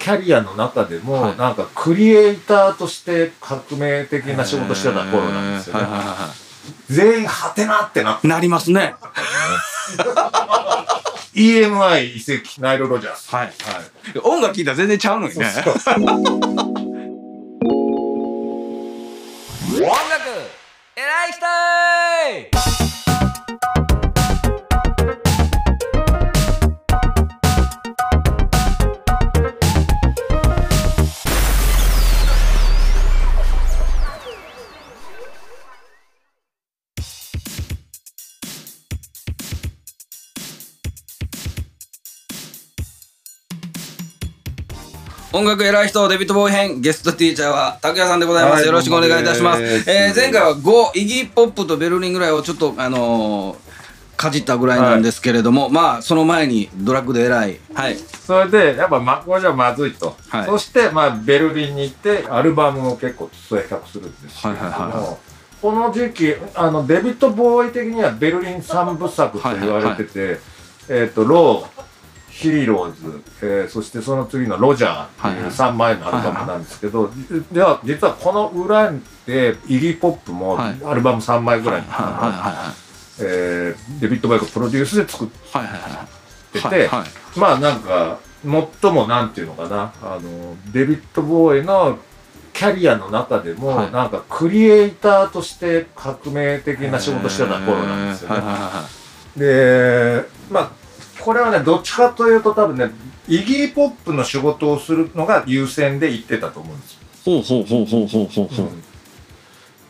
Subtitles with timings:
[0.00, 1.36] キャリアの中でも、はい。
[1.36, 5.82] なんかクリエイターとして革命的な仕事してた頃なんですよね。
[5.82, 6.34] はいはいはいは
[6.88, 8.94] 全員ハテナってなっていなりますね。
[11.34, 13.34] EMI 移籍ナイル・ロジャース。
[13.34, 13.46] はい。
[13.46, 13.54] はい。
[14.24, 15.44] 音楽聴いたら全然ちゃうのにね。
[15.46, 15.94] そうそう。
[15.94, 16.30] 音楽
[20.96, 22.69] 偉い人
[45.32, 49.62] 音楽偉い人デビッド・ボーイ編ゲストティーチャーは拓也さんでございます、はいよろしくお願いいたします。
[49.62, 53.70] えー前回は5イギー・ポップとベルリンぐらいをちょっとあのー
[54.16, 57.60] かじったぐらいなんですけれども、まあその前にドラッグで偉い。
[57.72, 57.96] はい。
[57.96, 60.14] それで、やっぱ、ま、これじゃまずいと。
[60.28, 60.46] はい。
[60.46, 65.08] そして、まあ、ベルリンに行って、アルバムを結構制作するんですけれども、はいはいはい。
[65.08, 65.16] は
[65.62, 70.38] この時期、あの、デビッド・ボーイ的にはベルリン三部作と言われてて、
[70.90, 71.89] えっ、と、ロー、
[72.40, 77.10] ヒーローズ、えーそしてその次のロジャーってはいう3枚のアルバムなんですけど、
[77.52, 78.90] では、実はこの裏
[79.26, 80.84] で、イギー・ポップもはい。
[80.84, 81.82] アルバム3枚ぐらい、
[84.00, 85.28] デビッド・ボーイがプロデュースで作っ
[86.52, 86.88] てて、
[87.36, 89.92] まあなんか最もなんていうのかな。
[90.02, 91.98] あのデビッド・ボーイの
[92.54, 93.92] キャリアの中でも、はい。
[93.92, 98.42] なんかクリエイターとして革命的な仕事してた頃なんですよね。
[99.36, 100.39] でまあ
[101.20, 102.90] これはね、どっちかというと多分ね、
[103.28, 107.00] イギーポップの仕事をするのが優先で行ってたと思うんですよ。
[107.24, 108.66] ほうほうほうほうほうほうほう。
[108.66, 108.82] ん、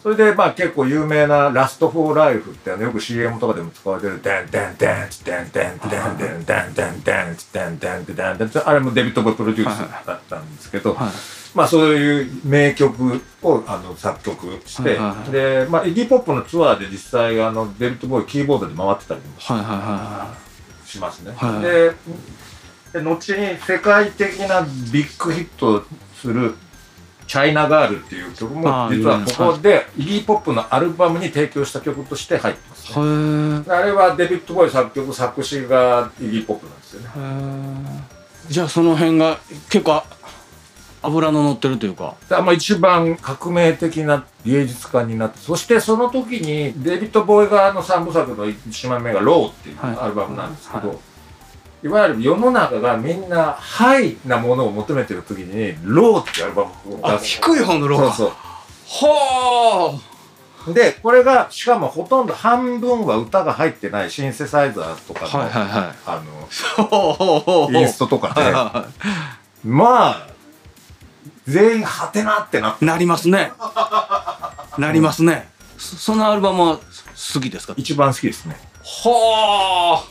[0.02, 10.96] それで、まあ結構有名なラストフォーライフってあのよく CM とかでも使われてる、デンデンデンデンデンデンデンデンデンデンデンデンデンデンあれもデビット・ボイプロデュースだったんですけど、
[11.54, 14.98] まあそういう名曲をあの作曲して、
[15.30, 20.49] で、まあイギーポップのツアーで実際あのデビット・ボウイキーボードで回ってたりもして。
[20.90, 21.32] しますね。
[21.36, 21.92] はいで
[22.92, 24.62] で後に世界的な
[24.92, 25.84] ビッグヒット
[26.20, 26.56] する
[26.90, 33.64] 「China Girl」っていう曲あもー実はここでイギー・ポップのアルバムに提供した曲として入ってますね。
[33.68, 38.06] あれはデビッド・ボウイ作曲作詞がイギー・ポップなんですよね。
[38.48, 40.02] じゃあその辺が結構
[41.02, 42.14] 脂の乗ってるというか。
[42.28, 49.96] でまあ一番革命的な芸術家になってそしてその時にデビッド・ボウイ側の三部作の1枚目が「Low」っていうはい。
[50.00, 50.94] アルバムなんですけど、、は
[51.82, 51.88] い。
[51.88, 57.24] わゆる世の中がみんなハイなものを求めてる時に「Low」っていうアルバムをあ出す。
[57.26, 58.14] 低い方の Low か。
[58.14, 58.32] そう
[58.86, 59.98] ほ
[60.64, 60.74] そう。
[60.74, 65.94] でこれがしかもほとんど半分は歌が入ってないシンセサイザーとかの,、はいはいはい。
[66.06, 66.22] あ
[66.78, 67.14] うほう。
[67.14, 68.86] ほうほうのインストとかで、はいはいは
[69.64, 70.29] まあ
[71.50, 72.84] 全員ハテナってなって。
[72.84, 73.52] いなりますね。
[74.78, 75.48] なりますね。
[75.78, 77.74] そそのアルバムは好きですか？
[77.76, 78.56] 一番好きですね。
[78.82, 80.02] ほ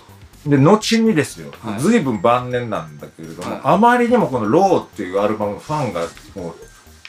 [0.45, 1.79] で後にですよ、はい。
[1.81, 3.61] 随分晩年なんだけれども、はい。
[3.63, 6.01] あまりにもこの「ロー」っていうアルバムのファンが
[6.35, 6.55] も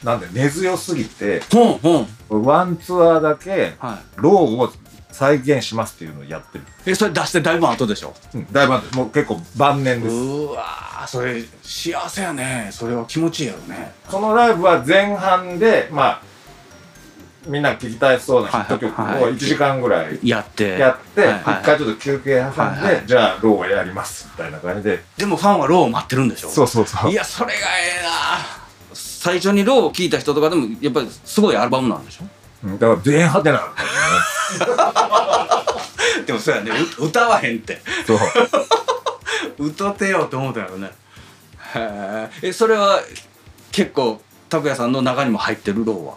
[0.03, 1.99] うなんで根強すぎてうほんほ
[2.39, 2.43] ん。
[2.45, 4.73] ワンツアーだけはい「ロー」を
[5.20, 8.14] 再現しますっていうのをやってる、えそれ出してだいぶ後でしょ？
[8.34, 10.14] うん、だいぶもう結構晩年です。
[10.14, 12.70] うわーそれ幸せやね。
[12.72, 13.92] それは気持ちいいやろね。
[14.08, 16.22] そのライブは前半でまあ
[17.47, 19.14] みんな聴きたいそうなヒット曲をはい。
[19.14, 20.78] はいはい1時間ぐらいやって。
[20.78, 25.02] やって一回ちょっと休憩挟んで、じゃあ Low をやりますみたいな感じで。
[25.19, 26.48] でもファンは Low を待ってるんでしょ？
[26.48, 27.10] そうそうそう。
[27.10, 27.60] いやそれがえ
[28.00, 28.10] えな
[28.94, 32.25] 最初に Low を聞いた人とかでもやっぱりすごいアルバムなんでしょ？
[32.25, 32.31] うん
[32.65, 33.88] だから全員ハテナなんだよ
[36.19, 36.25] ね。
[36.26, 37.81] でもそうやねう歌わへんって。
[38.06, 38.19] そう。
[39.66, 40.91] 歌ってよって思ったよね。
[41.75, 43.00] へええそれは
[43.72, 46.15] 結構拓哉さんの中にも入ってるローは？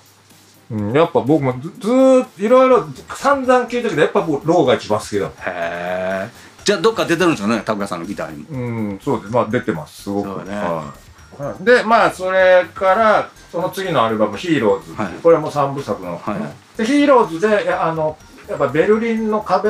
[0.71, 6.29] うん、やっぱ僕もずずーっといろいろ散々聞いたけどやっぱ僕ローが一番好きだへえ
[6.63, 8.45] じゃあどっか出てるんですよね拓哉さんのギターにも。
[8.49, 9.33] うんそうです。
[9.33, 10.03] まあ出てます。
[10.03, 10.29] すごく。
[10.29, 10.57] そうだね。
[10.57, 10.91] は
[11.39, 11.63] いはい。
[11.63, 15.13] でまあそれからその次のアルバム「ヒーローズ」はい。
[15.21, 16.77] これも3部作の、はい。
[16.77, 18.17] でヒーローズであの
[18.49, 19.69] やっぱベルリンの壁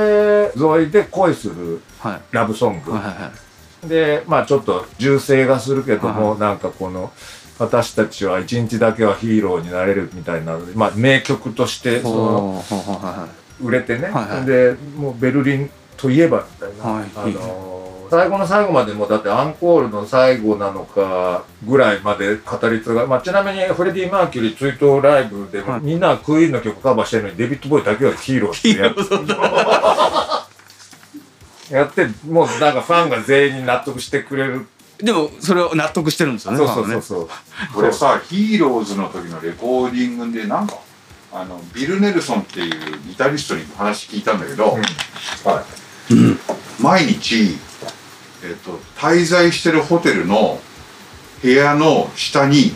[0.55, 2.21] 沿いで恋するはい。
[2.31, 3.31] ラブソング、はいはいは
[3.85, 3.87] い。
[3.89, 7.11] でまあちょっと銃声がするけども、なんかこの
[7.59, 12.63] 私たちは一日だけはヒーローになれるみたいなまあ名曲としてその
[13.61, 14.45] 売れてね、はいはい。
[14.45, 17.05] でもうベルリンといえばみたいな、はい。
[17.17, 25.81] あのー最後の最後までもだってアンコールの最後なのかぐらいまで語り継が、まあ、ちなみにフレディ・マーキュリー追悼ライブでも、はい。
[25.81, 29.01] みんなはクイーンの曲カバーしてるのにデビッド・ボーイだけはヒーローってやって
[31.73, 34.67] やってもうなんかファンが全員に納得してくれる。
[34.99, 37.27] でもそれを納得してるんですよねそうそうそうそう。
[37.73, 40.77] これさヒーローズの時のレコーディングでなんか
[41.31, 42.69] あのビル・ネルソンっていう
[43.07, 44.83] ギタリストに話聞いたんだけど、はい。
[46.79, 47.57] 毎日、
[48.43, 50.59] えっと滞在してるホテルの
[51.41, 52.71] 部屋の下に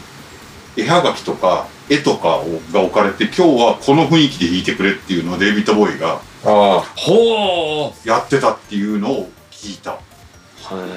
[0.77, 8.07] 絵はがきとか絵とかをが置かれて今日はこの雰囲気で弾いてくれっていうのをデイビッド・ボーイがあほう。
[8.07, 9.99] やってたっていうのを聞いた。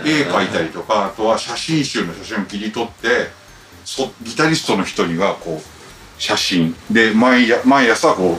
[0.04, 3.30] 絵描いたりとかあとは写真集の写真を切り取って
[3.84, 6.74] そギタリストの人にはこう写真。
[6.90, 8.36] で毎や毎朝こう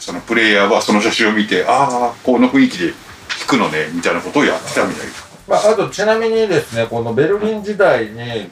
[0.00, 2.94] そのプレイヤーはその写真を見てああこの雰囲気で
[3.40, 5.06] 弾くのねみたいなことをやってたみたい
[5.48, 8.50] まあ、あとちなみにですねこのベルリン時代に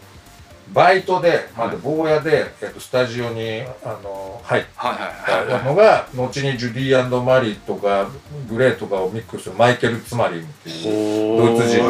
[0.73, 5.03] バイトでまだ坊やで、えっと、スタジオにあの入っはいはい
[5.41, 8.09] はいたのが後にジュディマリーとか
[8.49, 11.85] グレーとかをミックスするマイケル・ツマリンっていうドイツ人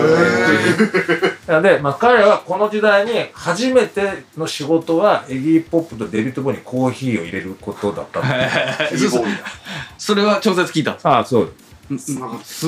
[1.53, 8.23] のねで、まあ、彼はこの時代に初めての仕事はエギー・ポップとデビッド・ボーイにコーヒーを入れることだった。
[9.99, 11.68] それは調節聞いたんですああそうす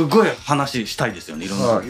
[0.05, 1.67] ごい話したいですよねいろんな。
[1.67, 1.89] はい。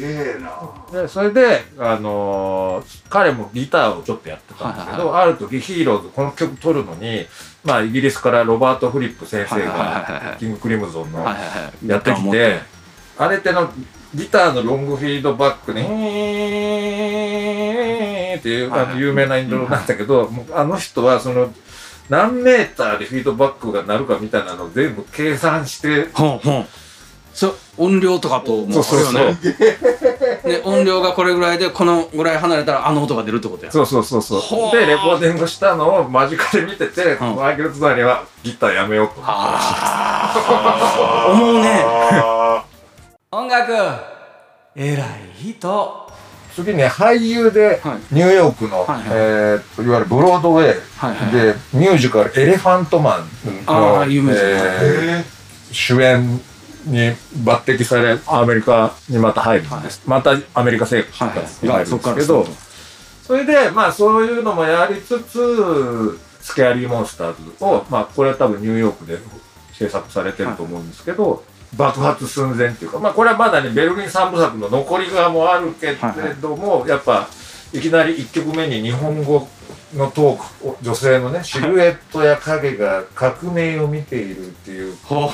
[0.93, 7.27] でそれで、あのー彼もギターをちょっとやってたんですけど、ある時ヒーローズこの曲撮るのに、
[7.65, 11.25] まあ、イギリスからロバート・フリップ先生がキング・クリムゾンの
[11.87, 12.61] やってきて
[13.19, 13.71] あれっての
[14.15, 15.81] ギターのロングフィードバックに
[18.38, 21.53] 「っていうあの有名なイントロなんだけど、あの人はその
[22.09, 26.67] 何メーターでフィードバックが鳴るかみたいなのを全部計算してほんほん
[27.32, 29.38] そう音量とかともそうそよね。
[30.44, 33.73] で音量がこれぐらいでこのぐらい離れたらあの音が出るってことや。
[33.73, 34.41] そうそうそうそう。
[34.73, 37.37] でレコーディングしたのを間近で見てて、ん。
[37.37, 39.21] マイケル・ツナリはギターやめようと。
[39.21, 39.27] 思
[41.53, 41.82] うね。
[41.85, 42.65] あ
[43.32, 43.73] 音楽。
[44.75, 45.06] 偉い
[45.37, 46.11] 人。
[46.55, 48.15] 次ね俳優ではい。
[48.15, 49.05] ニューヨークの、はいはい。
[49.12, 50.75] えーいわゆるブロードウェイ。
[51.32, 53.21] でミュージカル「エレファントマン
[53.65, 54.50] の」あー有名ですね
[54.82, 55.41] えー
[55.73, 56.41] 主演
[56.85, 56.99] に
[57.44, 61.47] 抜擢されアメリカにまた入るんです、またアメリカ生活はいはい。
[61.62, 62.47] に入るんですけど、
[63.23, 69.19] それでまあそういうのもやりつつスケアリーモンスターズを、まあこれは多分ニューヨークで
[69.73, 71.44] 制作されてると思うんですけど、
[71.77, 75.97] 爆発寸前っていうかまあこれはまだねベルリン三部作の残り側もあるけれ
[76.41, 77.29] ども、やっぱ
[77.73, 79.49] いきなり1曲目に日本語
[79.94, 84.96] のトークを女性のねシルエットや影が革命を見ているっていう。
[85.04, 85.31] ほう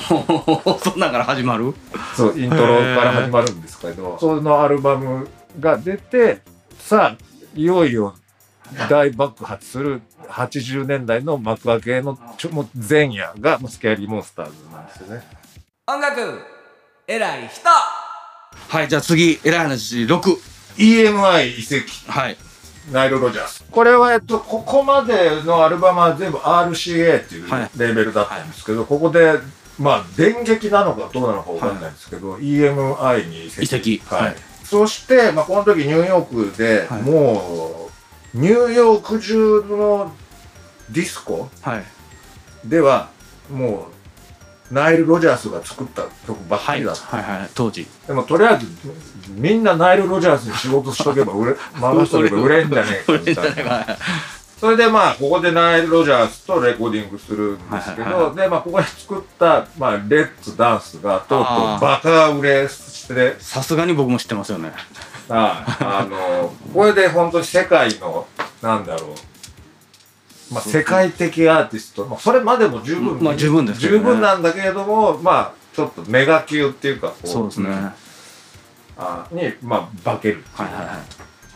[0.79, 1.75] そんなんから始まる？
[2.17, 4.19] そうイントロから始まるんですけど。
[4.19, 5.29] そのアルバム
[5.61, 6.41] が出て
[6.79, 7.25] さあ
[7.55, 8.15] いよいよ
[8.89, 15.23] 大爆発する80年代の幕開けのちょもう前夜がもうスケアリーモンスターズなんですよね。
[15.87, 16.41] 音楽
[17.07, 17.69] 偉い人。
[18.69, 20.21] はいじゃあ次偉い話6
[20.79, 22.11] EMI 移籍。
[22.11, 22.37] はい
[22.91, 23.65] ナイル・ロジャース。
[23.71, 27.71] これは、えっと、ここまでのアルバムは全部 RCA っていうはい。
[27.77, 29.39] レーベルだったんですけど、ここで
[29.79, 33.63] まあ電撃なのかどうなのかわかんないんですけど、EMI に移籍。
[33.65, 34.03] 移籍。
[34.07, 34.23] はい。
[34.23, 34.37] はい。
[34.65, 37.03] そして、まあ、この時ニューヨークで、はい。
[37.03, 37.91] も
[38.35, 40.13] うニューヨーク中の
[40.91, 41.85] ディスコはい。
[42.65, 43.09] では
[43.51, 43.96] もう
[44.71, 47.87] ナイル・ロジャースが作った曲ばっかはいりだった、はいはい当時。
[48.07, 48.67] でもとりあえず
[49.31, 53.87] みんなナイル・ロジャースに仕事しとけば売れ 回しとけば売れんじゃねえかみたいな。
[54.59, 64.73] それでまあここでナイル・ロジャースとレコーディングするんですけはいはいはどでまあここで作った、まあ、レッツ・ダンスがとうとうバカ売れしてさすがに僕も知ってますよね。
[65.29, 65.85] はい。
[65.85, 68.27] あのこれで本当に世界の
[68.63, 69.11] なんだろう、
[70.53, 73.89] まあ、世界的アーティスト、まあ、それまでも十分、まあ十分ですね。
[73.89, 77.71] 十分なんだけれどもまあちょっとメガ級っていうかこそうですね。
[77.71, 77.95] は
[78.97, 80.39] あにまあ化ける。
[80.39, 80.83] いはいは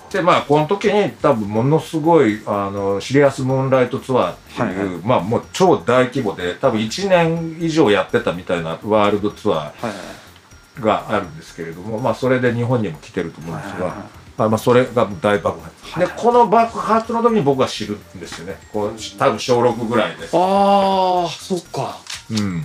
[0.08, 0.12] い。
[0.12, 18.56] でまあこの時に多分ものすごいあのシリアスムーンライトツアーっていう、はいまあもう超大規模で多分1年以上やってたみたいなワールドツアはいはいーがあるんですけれどもまあそれで日本にも来てると思うんですが、はいはいはいまあ、まあそれが大爆発、でこの爆発の時に僕は知るんですよね。
[18.72, 21.98] こう多分小6ぐらいでああそっか。
[22.30, 22.64] うん。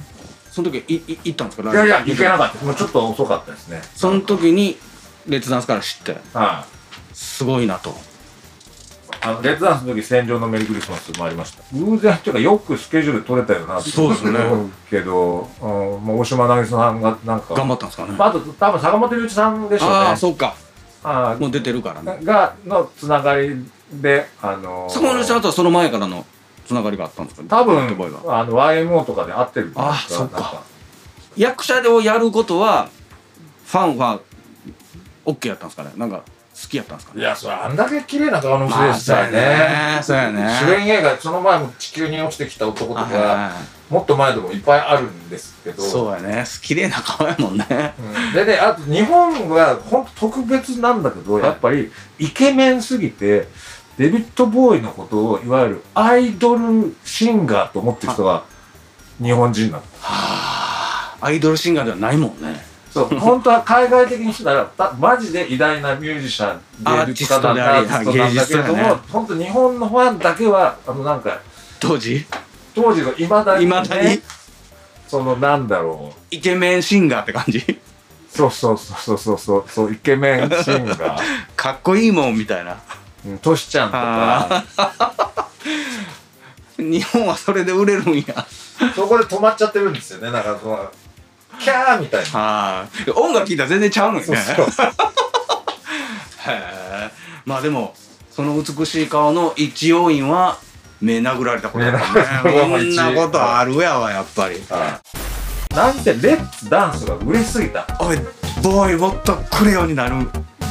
[0.51, 1.71] その時いい行ったんですか？
[1.71, 2.65] いやいや行けなかった。
[2.65, 3.81] もうちょっと遅かったですね。
[3.95, 4.77] その時に
[5.27, 6.17] レッツダンスから知って。
[6.33, 7.15] はい。
[7.15, 7.93] すごいなと。
[9.21, 11.63] あのレッドダンスの時戦場のメリークリスマスもありました。
[11.73, 13.89] 偶然っていうかよくスケジュール取れたよなって。
[13.89, 14.39] そうですね。
[14.89, 17.53] けど、うん、もう大島渚さんがなんか。
[17.55, 18.11] 頑張ったんですかね。
[18.17, 19.95] まあ、あと多分坂本龍一さんでしょうね。
[19.95, 20.55] ああそっか
[21.07, 22.17] あもう出てるからね。
[22.21, 26.25] ーがのつながりであのー坂本さんとはその前からの
[26.65, 30.63] つながりがあったんですか多分あの YMO とかで会ってるんじゃないですあそっか。
[31.37, 32.89] 役者をやることは
[33.65, 34.19] ファンは
[35.25, 35.91] OK やったんですかね？
[35.97, 36.23] なんか
[36.69, 39.99] きやったんですかいやそれあんだけ綺麗な顔の人でしたよね。
[40.01, 40.47] そうやね。
[40.61, 43.51] 主演映画その前も地球に落ちてきた男とはいかは
[43.89, 45.85] もっと前でもいっぱいあるんですけど。
[45.85, 46.45] いそうやね。
[46.61, 47.93] 綺麗な顔やもんね。
[47.99, 48.33] うん。
[48.33, 53.47] でねあと日本は本当特別なんだけど、やっぱりイケメンすぎて
[53.97, 58.45] デビッド・ボーイのことをいわゆるアイドルシンガーと思ってる人が
[59.21, 59.83] 日本人なの。
[59.99, 61.25] はあ。
[61.25, 71.37] アイドルシンガーではないもんねそう 本当は海外的にしたらたマジで偉大なミュージシャン芸術家なんだアーティストなんだけれども、ね本当日本のファンだけはあのなんか
[71.81, 72.25] 当時？
[72.73, 74.21] 当時のいまだに、ね、だに？
[75.09, 76.19] そのなんだろう。
[76.31, 77.59] イケメンシンガーって感じ？
[78.33, 81.17] そうそうそうそうそうそうイケメンシンガー。
[81.57, 82.77] かっこいいもんみたいな。
[83.25, 84.63] うんトシちゃんとか。
[86.79, 88.45] 日本はそれで売れるんや。
[88.95, 90.89] そこで止まっちゃってるんですよねなんかその
[91.65, 92.39] キャーみたいな。
[92.39, 93.09] はい。
[93.09, 94.37] 音楽聴いたら全然ちゃうのよね。
[94.37, 94.85] そうそう。
[96.47, 97.09] へえ
[97.43, 97.95] まあでも
[98.29, 100.57] その美しい顔の一要因は
[101.01, 102.61] 目殴られたことだった目殴られたことね。
[102.61, 104.61] こんなことあるやわやっぱり。
[105.75, 107.87] なんてレッツダンスが売れすぎた。
[107.99, 108.17] おい
[108.61, 110.15] ボーイもっとくれようになる。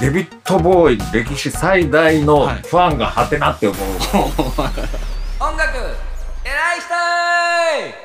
[0.00, 2.62] デビッド・ボーイ歴史最大のはい。
[2.62, 3.78] ファンがハテなって思う、
[5.40, 5.76] 音楽
[6.44, 8.03] 偉い人